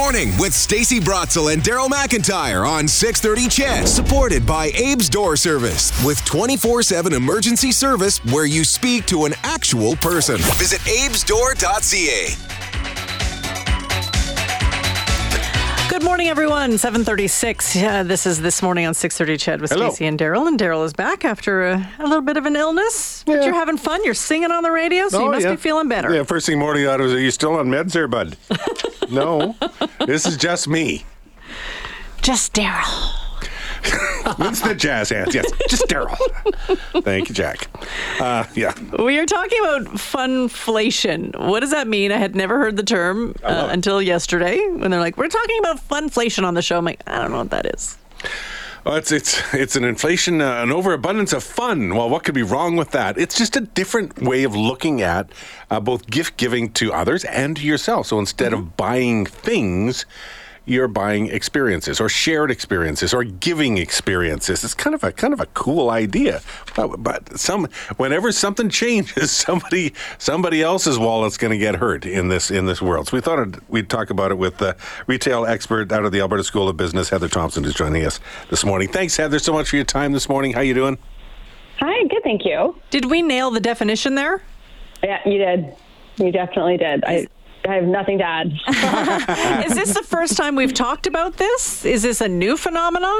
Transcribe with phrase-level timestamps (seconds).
[0.00, 3.86] This morning with Stacey Brotzel and Daryl McIntyre on 630 CHED.
[3.86, 9.96] Supported by Abe's Door Service with 24-7 emergency service where you speak to an actual
[9.96, 10.38] person.
[10.56, 12.28] Visit abesdoor.ca.
[15.90, 16.78] Good morning, everyone.
[16.78, 17.76] 736.
[17.76, 19.90] Uh, this is This Morning on 630 Ched with Hello.
[19.90, 20.48] Stacey and Daryl.
[20.48, 23.22] And Daryl is back after a, a little bit of an illness.
[23.26, 23.44] But Yeah.
[23.46, 24.02] you're having fun.
[24.04, 25.50] You're singing on the radio, so you Oh, must yeah.
[25.50, 26.10] be feeling better.
[26.14, 28.36] Yeah, first thing morning I thought was, are you still on meds there, bud?
[29.10, 29.56] no,
[30.06, 31.04] this is just me.
[32.22, 33.16] Just Daryl.
[34.38, 35.34] It's the jazz hands.
[35.34, 36.16] Yes, just Daryl.
[37.02, 37.68] Thank you, Jack.
[38.20, 38.74] Uh, yeah.
[39.02, 41.36] We are talking about funflation.
[41.48, 42.12] What does that mean?
[42.12, 45.76] I had never heard the term uh, until yesterday when they're like, we're talking about
[45.88, 46.78] funflation on the show.
[46.78, 47.96] I'm like, I don't know what that is.
[48.84, 51.94] Well, it's it's it's an inflation, uh, an overabundance of fun.
[51.94, 53.18] Well, what could be wrong with that?
[53.18, 55.30] It's just a different way of looking at
[55.70, 58.06] uh, both gift giving to others and to yourself.
[58.06, 60.06] So instead of buying things,
[60.64, 64.64] you're buying experiences or shared experiences or giving experiences.
[64.64, 66.40] It's kind of a kind of a cool idea.
[66.76, 72.28] But, but some whenever something changes, somebody somebody else's wallet's going to get hurt in
[72.28, 73.08] this in this world.
[73.08, 76.20] So we thought I'd- we'd talk about it with the retail expert out of the
[76.20, 78.88] Alberta School of Business, Heather Thomson, who's joining us this morning.
[78.88, 80.52] Thanks, Heather, so much for your time this morning.
[80.52, 80.98] How you doing?
[81.80, 82.76] Hi, good, thank you.
[82.90, 84.42] Did we nail the definition there?
[85.02, 85.74] Yeah, you did.
[86.18, 87.02] You definitely did.
[87.04, 87.26] I,
[87.66, 88.52] I have nothing to add.
[89.66, 91.84] is this the first time we've talked about this?
[91.86, 93.18] Is this a new phenomenon?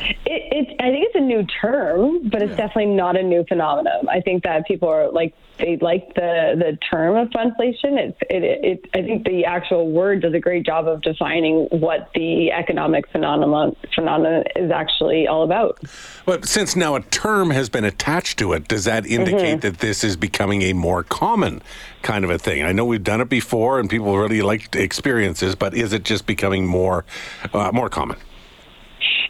[0.00, 4.08] It, it, I think it's a new term, but it's definitely not a new phenomenon.
[4.08, 7.96] I think that people are like they like the the term of funflation.
[7.98, 12.10] It's it, it I think the actual word does a great job of defining what
[12.14, 15.80] the economic phenomenon phenomenon is actually all about.
[16.26, 20.02] But since now a term has been attached to it, does that indicate that this
[20.02, 21.62] is becoming a more common
[22.02, 22.64] kind of a thing?
[22.64, 26.26] I know we've done it before, and people really like experiences, but is it just
[26.26, 27.04] becoming more
[27.52, 28.16] uh, more common?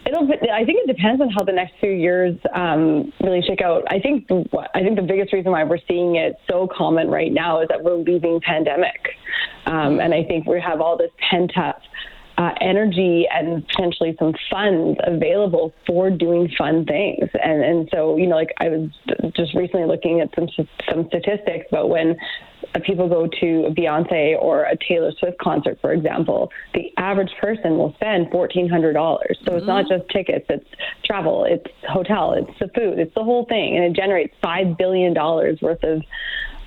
[0.05, 0.29] It'll.
[0.31, 3.83] I think it depends on how the next few years um, really shake out.
[3.87, 4.27] I think.
[4.73, 7.83] I think the biggest reason why we're seeing it so common right now is that
[7.83, 8.99] we're leaving pandemic,
[9.65, 11.81] um, and I think we have all this pent up.
[12.37, 18.27] Uh, energy and potentially some funds available for doing fun things, and and so you
[18.27, 18.89] know, like I was
[19.37, 20.49] just recently looking at some
[20.89, 22.17] some statistics about when
[22.83, 27.77] people go to a Beyonce or a Taylor Swift concert, for example, the average person
[27.77, 29.39] will spend fourteen hundred dollars.
[29.45, 30.67] So it's not just tickets; it's
[31.05, 35.13] travel, it's hotel, it's the food, it's the whole thing, and it generates five billion
[35.13, 36.03] dollars worth of.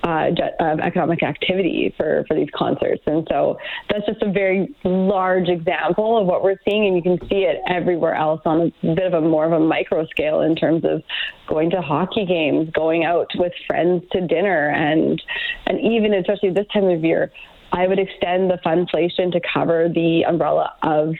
[0.09, 3.03] Uh, of economic activity for, for these concerts.
[3.05, 3.59] And so
[3.89, 6.87] that's just a very large example of what we're seeing.
[6.87, 9.59] And you can see it everywhere else on a bit of a more of a
[9.59, 11.03] micro scale in terms of
[11.47, 15.21] going to hockey games, going out with friends to dinner, and,
[15.67, 17.31] and even especially this time of year,
[17.71, 21.13] I would extend the funflation to cover the umbrella of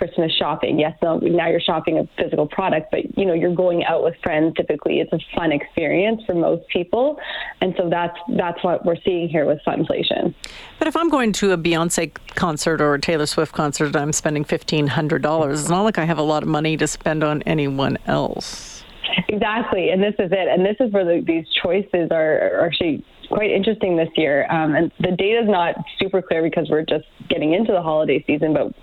[0.00, 0.78] Christmas shopping.
[0.78, 4.14] Yes, no, now you're shopping a physical product, but you know you're going out with
[4.22, 4.56] friends.
[4.56, 7.20] Typically, it's a fun experience for most people,
[7.60, 10.34] and so that's that's what we're seeing here with funflation.
[10.78, 14.46] But if I'm going to a Beyonce concert or a Taylor Swift concert I'm spending
[14.46, 18.82] $1,500, it's not like I have a lot of money to spend on anyone else.
[19.28, 20.48] Exactly, and this is it.
[20.48, 24.46] And this is where the, these choices are, are actually quite interesting this year.
[24.50, 28.22] Um, and the data is not super clear because we're just getting into the holiday
[28.26, 28.52] season.
[28.52, 28.74] But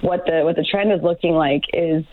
[0.00, 2.04] what the what the trend is looking like is.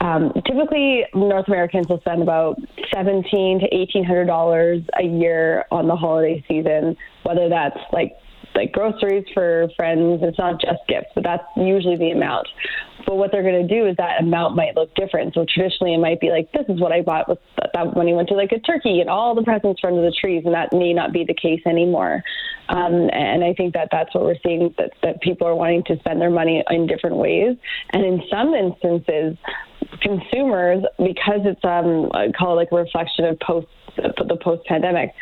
[0.00, 2.56] Um, typically, North Americans will spend about
[2.94, 8.12] seventeen to eighteen hundred dollars a year on the holiday season, whether that's like
[8.58, 10.20] like groceries for friends.
[10.22, 12.48] It's not just gifts, but that's usually the amount.
[13.06, 15.34] But what they're going to do is that amount might look different.
[15.34, 18.12] So traditionally, it might be like, this is what I bought with that when he
[18.12, 20.92] went to like a turkey and all the presents under the trees, and that may
[20.92, 22.22] not be the case anymore.
[22.68, 25.98] Um, and I think that that's what we're seeing that that people are wanting to
[26.00, 27.56] spend their money in different ways,
[27.92, 29.38] and in some instances,
[30.02, 35.14] consumers because it's um I call it like a reflection of post the post pandemic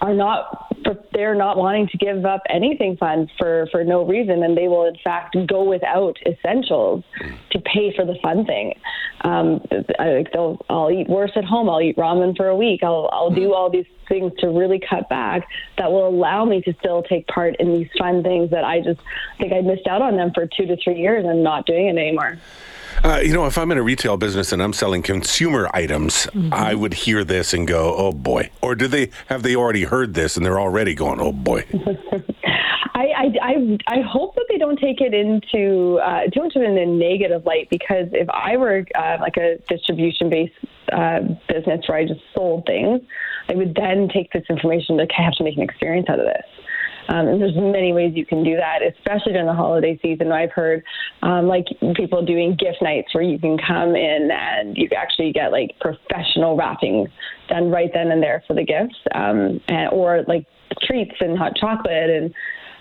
[0.00, 0.72] are not
[1.12, 4.86] they're not wanting to give up anything fun for for no reason and they will
[4.86, 7.04] in fact go without essentials
[7.50, 8.74] to pay for the fun thing.
[9.22, 9.60] Um
[9.98, 11.68] I, they'll, i'll eat worse at home.
[11.68, 12.82] I'll eat ramen for a week.
[12.82, 15.46] I'll i'll do all these things to really cut back
[15.76, 18.98] that will allow me to still take part in these fun things that i just
[19.36, 21.98] think i missed out on them for two to three years and not doing it
[21.98, 22.38] anymore
[23.04, 26.74] Uh, you know, if I'm in a retail business and I'm selling consumer items, I
[26.74, 30.36] would hear this and go, "Oh boy!" Or do they have they already heard this
[30.36, 31.64] and they're already going, "Oh boy"?
[32.98, 36.62] I, I, I, I hope that they don't take it into uh, too much of
[36.62, 40.54] it in a negative light because if I were uh, like a distribution based
[40.92, 43.00] uh, business where I just sold things,
[43.48, 46.26] I would then take this information like I have to make an experience out of
[46.26, 46.44] this.
[47.08, 50.30] Um, and there's many ways you can do that, especially during the holiday season.
[50.30, 50.82] I've heard
[51.22, 55.50] um, like people doing gift nights where you can come in and you actually get
[55.50, 57.06] like professional wrapping
[57.48, 60.46] done right then and there for the gifts, um, and, or like
[60.82, 62.34] treats and hot chocolate and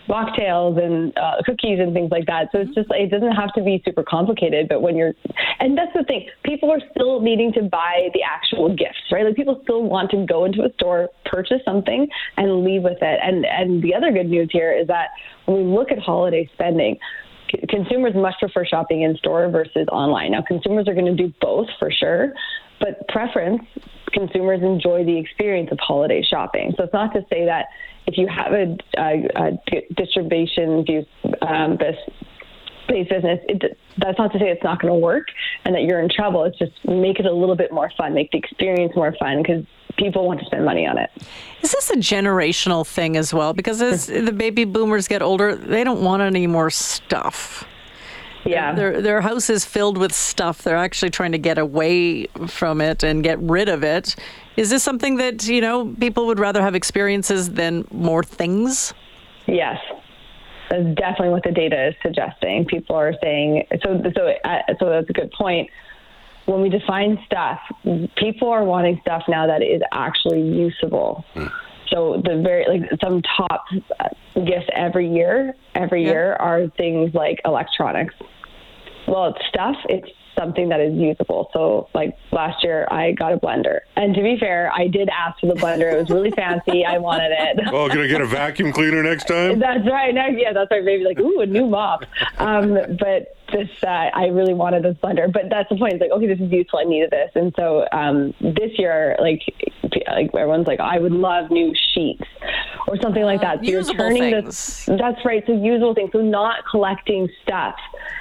[0.07, 2.50] mocktails and uh, cookies and things like that.
[2.51, 4.68] So it's just it doesn't have to be super complicated.
[4.69, 5.13] But when you're,
[5.59, 9.25] and that's the thing, people are still needing to buy the actual gifts, right?
[9.25, 12.07] Like people still want to go into a store, purchase something,
[12.38, 13.19] and leave with it.
[13.21, 15.09] And and the other good news here is that
[15.45, 16.98] when we look at holiday spending.
[17.69, 20.31] Consumers much prefer shopping in store versus online.
[20.31, 22.33] Now, consumers are going to do both for sure,
[22.81, 23.62] but preference
[24.12, 26.74] consumers enjoy the experience of holiday shopping.
[26.77, 27.68] So it's not to say that
[28.07, 30.86] if you have a, a, a distribution
[31.42, 31.98] um, this
[32.88, 35.27] based business, it, that's not to say it's not going to work
[35.65, 36.45] and that you're in trouble.
[36.45, 39.65] It's just make it a little bit more fun, make the experience more fun because
[39.98, 41.09] people want to spend money on it.
[41.62, 43.54] Is this a generational thing as well?
[43.54, 47.65] Because as the baby boomers get older, they don't want any more stuff.
[48.47, 48.73] Yeah.
[48.73, 50.63] Their, their house is filled with stuff.
[50.63, 54.15] They're actually trying to get away from it and get rid of it.
[54.55, 58.94] Is this something that, you know, people would rather have experiences than more things?
[59.45, 59.79] Yes.
[60.69, 62.65] That's definitely what the data is suggesting.
[62.65, 64.01] People are saying so.
[64.15, 65.69] So, uh, so that's a good point.
[66.45, 67.59] When we define stuff,
[68.15, 71.23] people are wanting stuff now that is actually usable.
[71.35, 71.51] Mm.
[71.89, 73.65] So the very like some top
[74.35, 76.11] gifts every year, every yeah.
[76.11, 78.13] year are things like electronics.
[79.07, 79.77] Well, it's stuff.
[79.89, 81.50] It's something that is usable.
[81.54, 85.39] So, like last year, I got a blender, and to be fair, I did ask
[85.39, 85.92] for the blender.
[85.92, 86.86] It was really fancy.
[86.86, 87.57] I wanted it.
[87.77, 89.59] Oh, can I get a vacuum cleaner next time?
[89.68, 90.13] that's right.
[90.13, 90.83] Next, yeah, that's right.
[90.83, 92.06] Maybe like ooh, a new mop.
[92.38, 95.31] Um, but this, uh, I really wanted this blender.
[95.31, 95.94] But that's the point.
[95.94, 96.80] It's like okay, this is useful.
[96.80, 99.42] I needed this, and so um, this year, like,
[100.07, 102.24] like everyone's like, I would love new sheets
[102.88, 103.60] or something like that.
[103.60, 104.45] So you're turning things.
[104.45, 104.86] this.
[104.86, 105.44] That's right.
[105.45, 106.12] So usable things.
[106.13, 107.75] So not collecting stuff,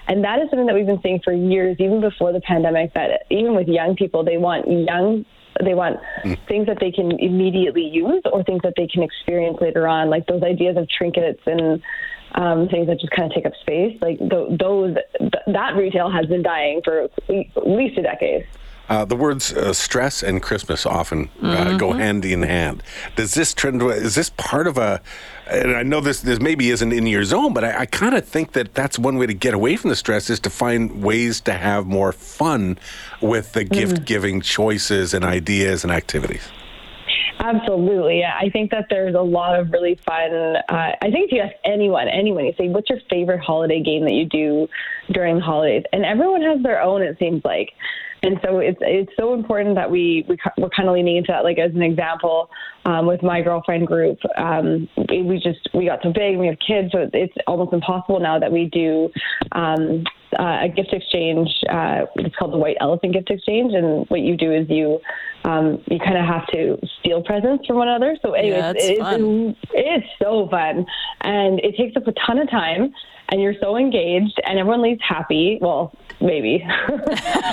[0.09, 2.95] and that is something that we've been seeing for years, even before the pandemic.
[2.95, 5.25] That even with young people, they want young
[5.65, 6.39] they want mm.
[6.49, 10.27] things that they can immediately use or things that they can experience later on, like
[10.27, 11.83] those ideas of trinkets and
[12.35, 13.97] um, things that just kind of take up space.
[14.01, 17.11] Like th- those, th- that retail has been dying for at
[17.67, 18.47] least a decade.
[18.89, 21.77] Uh, the words uh, stress and Christmas often uh, mm-hmm.
[21.77, 22.83] go hand in hand.
[23.17, 23.83] Does this trend?
[23.83, 25.01] Is this part of a?
[25.49, 28.25] And I know this this maybe isn't in your zone, but I, I kind of
[28.25, 31.41] think that that's one way to get away from the stress is to find ways
[31.43, 32.79] to have more fun
[33.21, 33.75] with the mm-hmm.
[33.75, 36.49] gift giving choices and ideas and activities.
[37.39, 38.25] Absolutely.
[38.25, 40.33] I think that there's a lot of really fun.
[40.33, 44.05] Uh, I think if you ask anyone, anyone, you say, what's your favorite holiday game
[44.05, 44.69] that you do
[45.13, 45.85] during the holidays?
[45.93, 47.73] And everyone has their own, it seems like.
[48.27, 51.45] And so it's it's so important that we, we we're kind of leaning into that.
[51.45, 52.51] Like as an example,
[52.85, 56.93] um, with my girlfriend group, um, we, just we got so big, we have kids,
[56.93, 59.09] so it's almost impossible now that we do
[59.53, 60.05] um,
[60.39, 61.49] uh, a gift exchange.
[61.71, 65.01] Uh, it's called the White Elephant Gift Exchange, and what you do is you
[65.45, 68.17] um, you kind of have to steal presents from one another.
[68.23, 70.85] So, anyways, yeah, it's, it's, it's so fun,
[71.27, 72.95] and it takes up a ton of time
[73.29, 75.59] and you're so engaged and everyone leaves happy.
[75.61, 76.65] Well, maybe.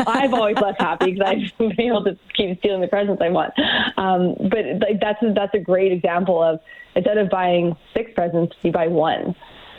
[0.08, 3.54] I've always left happy because I've been able to keep stealing the presents I want.
[3.98, 6.60] Um, but like that's that's a great example of
[6.96, 9.36] instead of buying six presents, you buy one.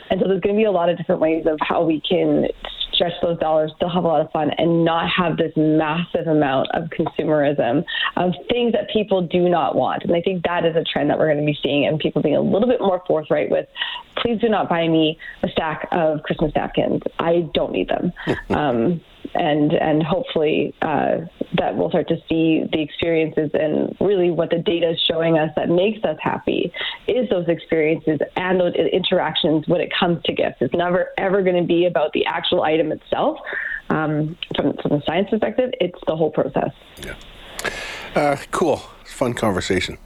[0.09, 2.47] And so there's going to be a lot of different ways of how we can
[3.35, 6.89] those dollars, still have a lot of fun, and not have this massive amount of
[6.89, 7.83] consumerism
[8.15, 10.03] of things that people do not want.
[10.03, 12.21] And I think that is a trend that we're going to be seeing, and people
[12.21, 13.67] being a little bit more forthright with,
[14.17, 17.01] please do not buy me a stack of Christmas napkins.
[17.19, 18.13] I don't need them.
[18.49, 19.01] um,
[19.35, 21.17] and and hopefully uh,
[21.57, 25.49] that we'll start to see the experiences and really what the data is showing us
[25.55, 26.71] that makes us happy
[27.07, 30.57] is those experiences and those interactions when it comes to gifts.
[30.61, 33.39] It's never ever going to be about the actual item itself.
[33.89, 36.71] Um, from from the science perspective, it's the whole process.
[37.03, 37.15] Yeah.
[38.15, 38.77] Uh, cool.
[39.05, 39.97] Fun conversation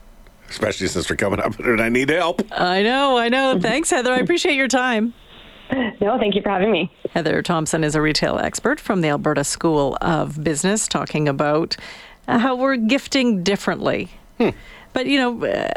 [0.48, 2.42] especially since we're coming up and I need help.
[2.50, 3.60] I know, I know.
[3.60, 4.12] Thanks, Heather.
[4.12, 5.14] I appreciate your time.
[6.00, 6.90] No, thank you for having me.
[7.10, 11.76] Heather Thomson is a retail expert from the Alberta School of Business, talking about
[12.28, 14.10] uh, how we're gifting differently.
[14.38, 14.50] Hmm.
[14.92, 15.72] But, you know, uh,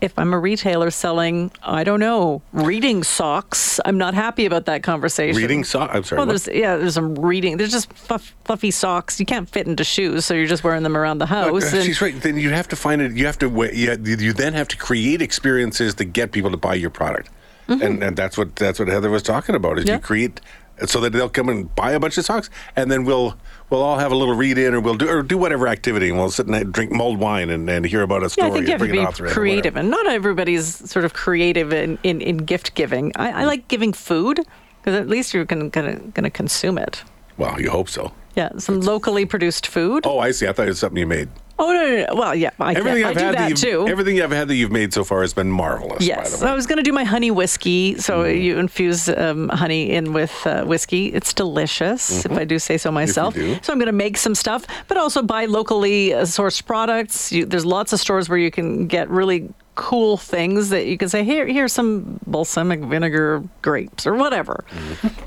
[0.00, 4.82] if I'm a retailer selling, I don't know, reading socks, I'm not happy about that
[4.82, 5.36] conversation.
[5.36, 5.94] Reading socks?
[5.94, 6.18] I'm sorry.
[6.18, 7.56] Well, there's, yeah, there's some reading.
[7.56, 9.18] There's just fluff, fluffy socks.
[9.18, 11.74] You can't fit into shoes, so you're just wearing them around the house.
[11.74, 12.14] Uh, she's right.
[12.20, 13.12] Then you have to find it.
[13.12, 13.48] You have to.
[13.72, 17.30] You, you then have to create experiences to get people to buy your product.
[17.68, 17.82] Mm-hmm.
[17.82, 19.78] And, and that's what that's what Heather was talking about.
[19.78, 19.94] Is yeah.
[19.94, 20.40] you create
[20.86, 23.36] so that they'll come and buy a bunch of socks, and then we'll
[23.68, 26.18] we'll all have a little read in, or we'll do or do whatever activity, and
[26.18, 28.48] we'll sit and drink mulled wine and, and hear about a story.
[28.48, 28.54] Yeah.
[28.54, 30.90] I think you have and to be an author in or creative, and not everybody's
[30.90, 33.12] sort of creative in, in, in gift giving.
[33.16, 34.40] I, I like giving food
[34.80, 37.02] because at least you're gonna, gonna gonna consume it.
[37.36, 38.12] Well, you hope so.
[38.34, 40.06] Yeah, some locally produced food.
[40.06, 40.46] Oh, I see.
[40.46, 41.28] I thought it was something you made.
[41.60, 42.14] Oh no, no, no.
[42.14, 43.88] well, yeah, I, Everything I I've do had that you've, too.
[43.88, 46.04] everything I've had that you've made so far has been marvelous.
[46.04, 46.50] Yes, by the way.
[46.52, 47.96] I was going to do my honey whiskey.
[47.98, 48.40] So Mm-hmm.
[48.40, 51.06] you infuse um, honey in with uh, whiskey.
[51.08, 53.34] It's delicious, if I do say so myself.
[53.34, 53.62] Mm-hmm.
[53.62, 57.32] So I'm going to make some stuff, but also buy locally uh, sourced products.
[57.32, 61.08] You, there's lots of stores where you can get really cool things that you can
[61.08, 64.64] say, here, here's some balsamic vinegar grapes or whatever.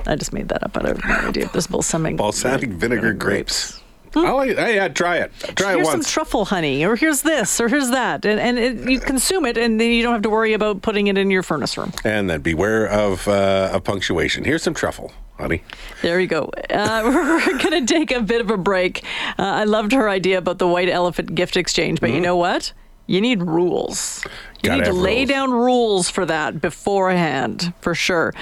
[0.08, 0.78] I just made that up.
[0.78, 2.18] I have no idea if there's balsamic Mm-hmm.
[2.18, 3.81] Balsamic vinegar grapes.
[4.16, 4.58] I like.
[4.58, 5.32] Hey, yeah, try it.
[5.56, 6.12] Try here's it some once.
[6.12, 9.80] truffle honey, or here's this, or here's that, and and it, you consume it, and
[9.80, 11.92] then you don't have to worry about putting it in your furnace room.
[12.04, 14.44] and then beware of uh, of punctuation.
[14.44, 15.64] Here's some truffle, honey.
[16.02, 16.52] There you go.
[16.70, 19.04] Uh, we're going to take a bit of a break.
[19.40, 22.74] Uh, I loved her idea about the white elephant gift exchange, but you know what?
[23.08, 24.24] You need rules.
[24.64, 25.30] You Gotta need to lay rules.
[25.30, 28.34] down rules for that beforehand, for sure.